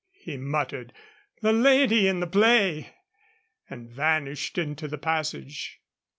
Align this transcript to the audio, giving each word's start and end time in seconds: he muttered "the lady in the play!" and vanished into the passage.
he 0.17 0.35
muttered 0.35 0.93
"the 1.43 1.53
lady 1.53 2.07
in 2.07 2.21
the 2.21 2.25
play!" 2.25 2.91
and 3.69 3.87
vanished 3.91 4.57
into 4.57 4.87
the 4.87 4.97
passage. 4.97 5.79